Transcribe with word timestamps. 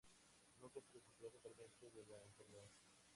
Nunca 0.57 0.81
se 0.81 0.93
recuperó 0.93 1.29
totalmente 1.29 1.91
de 1.91 2.03
la 2.07 2.23
enfermedad. 2.23 2.67